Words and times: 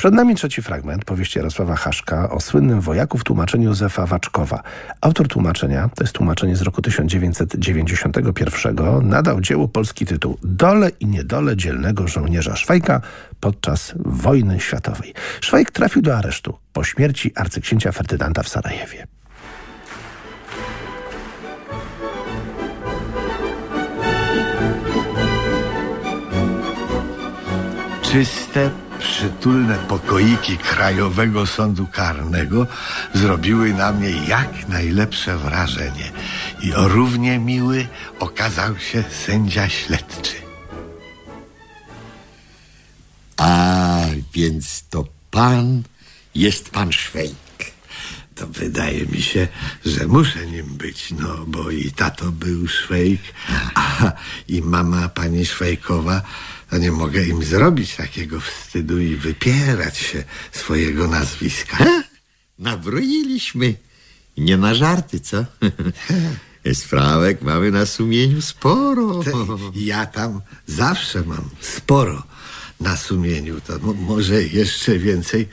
Przed 0.00 0.14
nami 0.14 0.34
trzeci 0.34 0.62
fragment 0.62 1.04
powieści 1.04 1.38
Jarosława 1.38 1.76
Haszka 1.76 2.30
o 2.30 2.40
słynnym 2.40 2.80
wojaku 2.80 3.18
w 3.18 3.24
tłumaczeniu 3.24 3.68
Józefa 3.68 4.06
Waczkowa. 4.06 4.62
Autor 5.00 5.28
tłumaczenia, 5.28 5.90
to 5.94 6.04
jest 6.04 6.14
tłumaczenie 6.14 6.56
z 6.56 6.62
roku 6.62 6.82
1991, 6.82 8.76
nadał 9.02 9.40
dziełu 9.40 9.68
polski 9.68 10.06
tytuł 10.06 10.38
Dole 10.42 10.90
i 11.00 11.06
niedole 11.06 11.56
dzielnego 11.56 12.08
żołnierza 12.08 12.56
Szwajka 12.56 13.00
podczas 13.40 13.94
wojny 13.96 14.60
światowej. 14.60 15.14
Szwajk 15.40 15.70
trafił 15.70 16.02
do 16.02 16.16
aresztu 16.16 16.58
po 16.72 16.84
śmierci 16.84 17.32
arcyksięcia 17.34 17.92
Ferdynanda 17.92 18.42
w 18.42 18.48
Sarajewie. 18.48 19.06
Czyste, 28.02 28.70
przytulne 29.00 29.78
pokoiki 29.78 30.58
Krajowego 30.58 31.46
Sądu 31.46 31.86
Karnego 31.86 32.66
zrobiły 33.14 33.74
na 33.74 33.92
mnie 33.92 34.10
jak 34.10 34.68
najlepsze 34.68 35.36
wrażenie 35.36 36.12
i 36.62 36.74
o 36.74 36.88
równie 36.88 37.38
miły 37.38 37.88
okazał 38.18 38.78
się 38.78 39.04
sędzia 39.26 39.68
śledczy. 39.68 40.34
A 43.36 44.00
więc 44.34 44.84
to 44.90 45.04
pan 45.30 45.82
jest 46.34 46.70
pan 46.70 46.92
Szwejk. 46.92 47.49
To 48.40 48.46
wydaje 48.46 49.06
mi 49.06 49.22
się, 49.22 49.48
że 49.84 50.06
muszę 50.06 50.46
nim 50.46 50.66
być, 50.66 51.10
no 51.18 51.44
bo 51.46 51.70
i 51.70 51.92
tato 51.92 52.32
był 52.32 52.68
Szwejk, 52.68 53.20
a 53.74 54.12
i 54.48 54.62
mama 54.62 55.08
pani 55.08 55.46
Szwejkowa, 55.46 56.22
to 56.70 56.78
nie 56.78 56.92
mogę 56.92 57.24
im 57.24 57.44
zrobić 57.44 57.96
takiego 57.96 58.40
wstydu 58.40 59.00
i 59.00 59.16
wypierać 59.16 59.98
się 59.98 60.24
swojego 60.52 61.08
nazwiska. 61.08 61.76
Ha? 61.76 62.02
Nabroiliśmy. 62.58 63.74
Nie 64.38 64.56
na 64.56 64.74
żarty, 64.74 65.20
co? 65.20 65.44
Sprawek 66.74 67.42
mamy 67.42 67.70
na 67.70 67.86
sumieniu 67.86 68.42
sporo. 68.42 69.24
Te, 69.24 69.32
ja 69.74 70.06
tam 70.06 70.40
zawsze 70.66 71.22
mam 71.22 71.50
sporo 71.60 72.22
na 72.80 72.96
sumieniu, 72.96 73.60
to 73.60 73.78
mo- 73.78 73.94
może 73.94 74.42
jeszcze 74.42 74.98
więcej 74.98 75.48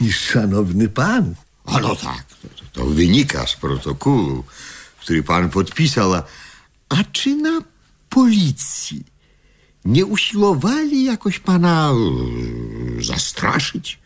niż 0.00 0.20
szanowny 0.20 0.88
pan. 0.88 1.34
A 1.68 1.80
no 1.80 1.96
tak, 1.96 2.24
to, 2.24 2.64
to 2.72 2.86
wynika 2.86 3.46
z 3.46 3.56
protokołu, 3.56 4.44
który 5.00 5.22
pan 5.22 5.50
podpisał. 5.50 6.14
A, 6.88 7.04
czy 7.12 7.36
na 7.36 7.60
policji 8.08 9.04
nie 9.84 10.06
usiłowali 10.06 11.04
jakoś 11.04 11.38
pana 11.38 11.90
e, 11.90 13.02
zastraszyć, 13.02 13.98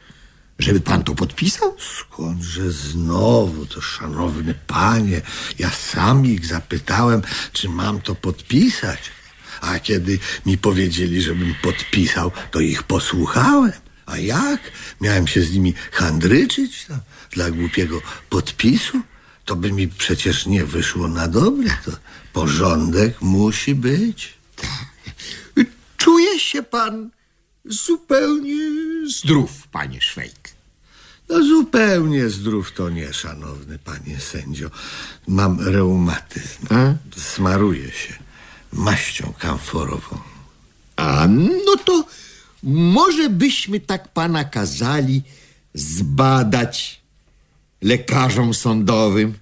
żeby 0.59 0.81
pan 0.81 1.05
to 1.05 1.15
podpisał? 1.15 1.77
Skądże 1.79 2.73
znowu 2.73 3.67
to, 3.67 3.81
szanowny 3.81 4.55
panie, 4.67 5.21
ja 5.59 5.71
sam 5.71 6.27
ich 6.27 6.47
zapytałem, 6.47 7.23
czy 7.53 7.69
mam 7.69 8.01
to 8.01 8.15
podpisać. 8.15 8.99
A 9.61 9.79
kiedy 9.79 10.19
mi 10.47 10.59
powiedzieli, 10.59 11.23
żebym 11.23 11.55
podpisał, 11.63 12.31
to 12.51 12.61
ich 12.61 12.83
posłuchałem. 12.83 13.82
A 14.13 14.19
jak? 14.19 14.61
Miałem 15.01 15.27
się 15.27 15.43
z 15.43 15.53
nimi 15.53 15.75
handryczyć 15.93 16.87
no, 16.89 16.97
dla 17.31 17.51
głupiego 17.51 18.03
podpisu? 18.31 19.01
To 19.45 19.57
by 19.57 19.73
mi 19.73 19.89
przecież 19.89 20.47
nie 20.47 20.65
wyszło 20.65 21.09
na 21.09 21.29
dobre. 21.29 21.71
To 21.85 21.93
porządek 22.33 23.23
musi 23.23 23.75
być. 23.75 24.35
Czuje 25.97 26.41
się 26.41 26.63
pan 26.63 27.11
zupełnie 27.65 28.59
zdrów, 29.09 29.69
panie 29.69 30.01
Szwejk. 30.01 30.49
No 31.29 31.45
zupełnie 31.45 32.31
zdrów 32.31 32.73
to 32.73 32.91
nie, 32.91 33.13
szanowny 33.13 33.79
panie 33.79 34.21
sędzio. 34.21 34.71
Mam 35.29 35.61
reumatyzm. 35.61 36.67
Smaruję 37.17 37.91
się 37.91 38.15
maścią 38.73 39.33
kamforową. 39.39 40.19
A 40.97 41.27
no 41.67 41.77
to 41.85 42.05
może 42.63 43.31
byśmy 43.31 43.81
tak 43.81 44.09
pana 44.09 44.45
kazali 44.45 45.23
zbadać 45.75 47.01
lekarzom 47.83 48.55
sądowym. 48.55 49.35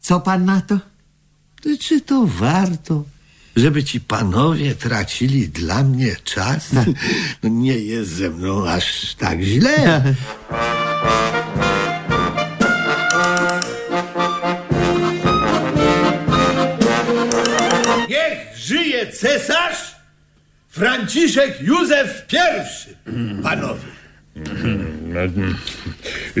Co 0.00 0.20
pan 0.20 0.44
na 0.44 0.60
to? 0.60 0.78
Czy 1.80 2.00
to 2.00 2.26
warto, 2.26 3.04
żeby 3.56 3.84
ci 3.84 4.00
panowie 4.00 4.74
tracili 4.74 5.48
dla 5.48 5.82
mnie 5.82 6.16
czas? 6.24 6.72
No 7.42 7.48
nie 7.64 7.78
jest 7.78 8.10
ze 8.10 8.30
mną 8.30 8.68
aż 8.68 9.14
tak 9.14 9.42
źle. 9.42 10.02
Niech 18.08 18.58
żyje 18.58 19.12
cesarz 19.12 19.55
Franciszek 20.76 21.60
Józef 21.60 22.26
I, 22.32 23.42
panowie. 23.42 23.82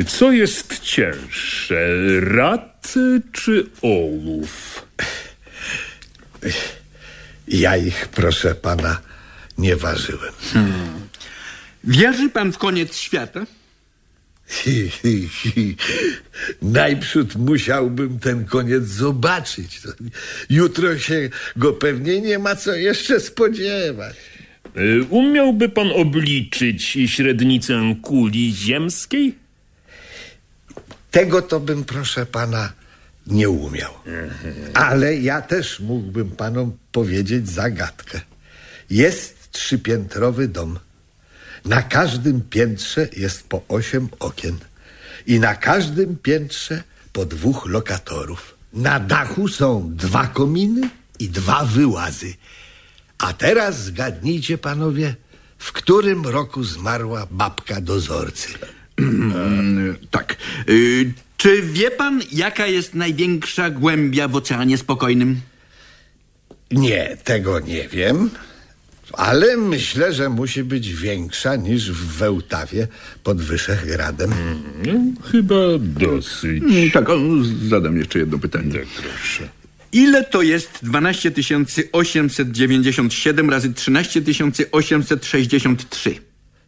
Co 0.06 0.32
jest 0.32 0.80
cięższe, 0.80 1.88
rat 2.20 2.94
czy 3.32 3.66
ołów? 3.82 4.84
Ja 7.48 7.76
ich, 7.76 8.08
proszę 8.08 8.54
pana, 8.54 9.00
nie 9.58 9.76
ważyłem. 9.76 10.32
Wierzy 11.84 12.30
pan 12.30 12.52
w 12.52 12.58
koniec 12.58 12.96
świata? 12.96 13.46
Najprzód 16.62 17.36
musiałbym 17.36 18.18
ten 18.18 18.44
koniec 18.44 18.84
zobaczyć. 18.84 19.80
Jutro 20.50 20.98
się 20.98 21.30
go 21.56 21.72
pewnie 21.72 22.20
nie 22.20 22.38
ma 22.38 22.56
co 22.56 22.74
jeszcze 22.74 23.20
spodziewać. 23.20 24.16
Y, 24.76 25.04
Umiałby 25.10 25.68
pan 25.68 25.88
obliczyć 25.94 26.98
średnicę 27.06 27.94
kuli 28.02 28.54
ziemskiej? 28.54 29.34
Tego 31.10 31.42
to 31.42 31.60
bym, 31.60 31.84
proszę 31.84 32.26
pana, 32.26 32.72
nie 33.26 33.48
umiał. 33.48 33.92
Ale 34.74 35.16
ja 35.16 35.42
też 35.42 35.80
mógłbym 35.80 36.30
panom 36.30 36.76
powiedzieć 36.92 37.48
zagadkę. 37.48 38.20
Jest 38.90 39.50
trzypiętrowy 39.52 40.48
dom. 40.48 40.78
Na 41.66 41.82
każdym 41.82 42.40
piętrze 42.40 43.08
jest 43.16 43.48
po 43.48 43.62
osiem 43.68 44.08
okien. 44.18 44.58
I 45.26 45.40
na 45.40 45.54
każdym 45.54 46.16
piętrze 46.16 46.82
po 47.12 47.24
dwóch 47.24 47.66
lokatorów. 47.66 48.54
Na 48.72 49.00
dachu 49.00 49.48
są 49.48 49.90
dwa 49.94 50.26
kominy 50.26 50.88
i 51.18 51.28
dwa 51.28 51.64
wyłazy. 51.64 52.34
A 53.18 53.32
teraz 53.32 53.84
zgadnijcie, 53.84 54.58
panowie, 54.58 55.14
w 55.58 55.72
którym 55.72 56.26
roku 56.26 56.64
zmarła 56.64 57.26
babka 57.30 57.80
dozorcy. 57.80 58.48
Tak. 60.10 60.36
Y, 60.68 61.12
czy 61.36 61.62
wie 61.62 61.90
pan, 61.90 62.22
jaka 62.32 62.66
jest 62.66 62.94
największa 62.94 63.70
głębia 63.70 64.28
w 64.28 64.36
Oceanie 64.36 64.78
Spokojnym? 64.78 65.40
Nie, 66.70 67.16
tego 67.24 67.60
nie 67.60 67.88
wiem, 67.88 68.30
ale 69.12 69.56
myślę, 69.56 70.12
że 70.12 70.28
musi 70.28 70.64
być 70.64 70.94
większa 70.94 71.56
niż 71.56 71.92
w 71.92 72.06
Wełtawie 72.18 72.88
pod 73.22 73.40
Wyszehradem. 73.42 74.30
Chyba 75.32 75.54
dosyć. 75.80 76.62
Mm, 76.62 76.90
Tak, 76.90 77.08
o, 77.10 77.18
zadam 77.68 77.96
jeszcze 77.98 78.18
jedno 78.18 78.38
pytanie. 78.38 78.72
Tak, 78.72 78.86
proszę. 79.02 79.48
Ile 79.92 80.24
to 80.24 80.42
jest 80.42 80.70
12 80.82 81.32
897 81.92 83.50
razy 83.50 83.74
13 83.74 84.22
863? 84.72 86.14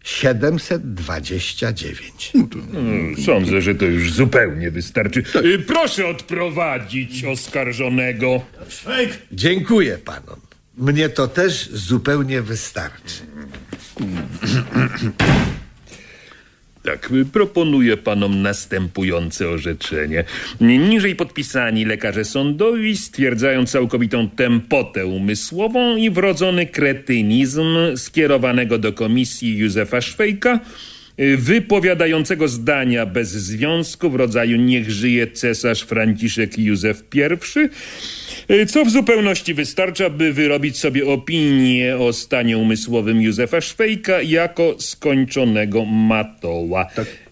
729. 0.04 2.32
Mm, 2.74 3.16
Sądzę, 3.24 3.60
że 3.62 3.74
to 3.74 3.84
już 3.84 4.12
zupełnie 4.12 4.70
wystarczy. 4.70 5.22
Y, 5.44 5.58
Proszę 5.58 6.06
odprowadzić 6.06 7.24
oskarżonego. 7.24 8.42
Dziękuję 9.32 9.98
panom. 10.04 10.40
Mnie 10.78 11.08
to 11.08 11.28
też 11.28 11.70
zupełnie 11.72 12.42
wystarczy. 12.42 13.22
Tak, 16.82 17.10
proponuję 17.32 17.96
panom 17.96 18.42
następujące 18.42 19.48
orzeczenie. 19.48 20.24
Niżej 20.60 21.16
podpisani 21.16 21.84
lekarze 21.84 22.24
sądowi 22.24 22.96
stwierdzają 22.96 23.66
całkowitą 23.66 24.30
tempotę 24.30 25.06
umysłową 25.06 25.96
i 25.96 26.10
wrodzony 26.10 26.66
kretynizm 26.66 27.76
skierowanego 27.96 28.78
do 28.78 28.92
komisji 28.92 29.56
Józefa 29.56 30.00
Szwejka 30.00 30.60
wypowiadającego 31.36 32.48
zdania 32.48 33.06
bez 33.06 33.30
związku 33.30 34.10
w 34.10 34.14
rodzaju 34.14 34.56
niech 34.56 34.90
żyje 34.90 35.26
cesarz 35.26 35.82
Franciszek 35.82 36.58
Józef 36.58 37.02
I, 37.14 37.20
y, 38.52 38.66
co 38.66 38.84
w 38.84 38.90
zupełności 38.90 39.54
wystarcza, 39.54 40.10
by 40.10 40.32
wyrobić 40.32 40.78
sobie 40.78 41.06
opinię 41.06 41.96
o 41.98 42.12
stanie 42.12 42.58
umysłowym 42.58 43.22
Józefa 43.22 43.60
Szwejka 43.60 44.22
jako 44.22 44.74
skończonego 44.78 45.84
matoła. 45.84 46.86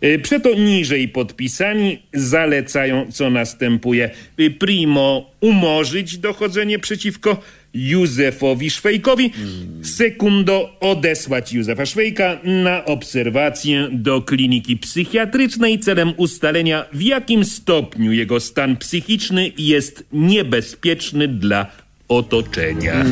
Y, 0.05 0.19
Przeto 0.19 0.55
niżej 0.55 1.09
podpisani 1.09 2.03
zalecają, 2.13 3.07
co 3.13 3.31
następuje. 3.31 4.11
Y, 4.41 4.51
Primo, 4.51 5.31
umorzyć 5.41 6.19
dochodzenie 6.19 6.79
przeciwko 6.79 7.43
Józefowi 7.77 8.71
Szwejkowi. 8.71 9.31
Sekundo, 9.83 10.77
odesłać 10.81 11.53
Józefa 11.53 11.87
Szwejka 11.87 12.41
na 12.45 12.85
obserwację 12.85 13.89
do 13.93 14.23
kliniki 14.23 14.77
psychiatrycznej 14.77 15.79
celem 15.79 16.13
ustalenia, 16.17 16.85
w 16.93 17.03
jakim 17.03 17.45
stopniu 17.45 18.13
jego 18.13 18.41
stan 18.41 18.77
psychiczny 18.77 19.53
jest 19.59 20.05
niebezpieczny 20.13 21.29
dla 21.29 21.67
otoczenia. 22.09 23.05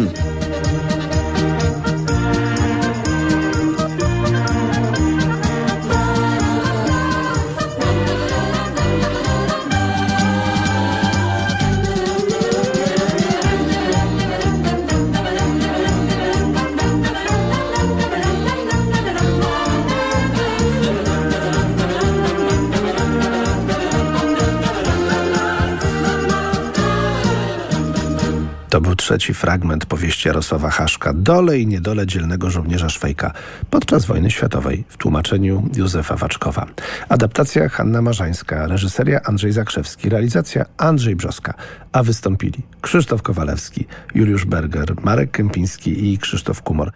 To 28.75 28.81
był 28.81 28.97
trzeci 28.97 29.35
fragment 29.35 29.87
powieści 29.87 30.29
Jarosława 30.29 30.71
Haszka 30.71 31.13
Dole 31.13 31.59
i 31.59 31.67
niedole 31.67 32.07
dzielnego 32.07 32.51
żołnierza 32.51 32.89
Szwejka 32.89 33.33
podczas 33.71 34.07
wojny 34.07 34.31
światowej 34.31 34.85
w 34.89 34.97
tłumaczeniu 34.97 35.69
Józefa 35.77 36.17
Waczkowa. 36.17 36.67
Adaptacja 37.09 37.69
Hanna 37.69 38.03
Marzańska, 38.03 38.67
reżyseria 38.67 39.21
Andrzej 39.25 39.53
Zakrzewski, 39.53 40.09
realizacja 40.09 40.65
Andrzej 40.77 41.17
Brzoska, 41.17 41.55
a 41.93 42.03
wystąpili 42.03 42.63
Krzysztof 42.81 43.23
Kowalewski, 43.23 43.87
Juliusz 44.15 44.45
Berger, 44.45 44.95
Marek 45.03 45.31
Kępiński 45.31 46.13
i 46.13 46.19
Krzysztof 46.19 46.63
Kumor. 46.63 46.93